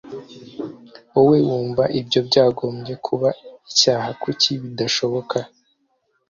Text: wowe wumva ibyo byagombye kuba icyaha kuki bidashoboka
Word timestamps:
wowe 1.13 1.37
wumva 1.47 1.83
ibyo 1.99 2.19
byagombye 2.27 2.93
kuba 3.05 3.29
icyaha 3.71 4.09
kuki 4.21 4.51
bidashoboka 4.61 5.37